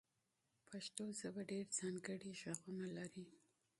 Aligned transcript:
پښتو 0.69 1.03
ژبه 1.19 1.41
ډېر 1.51 1.65
ځانګړي 1.79 2.31
غږونه 2.41 2.87
لري. 2.97 3.25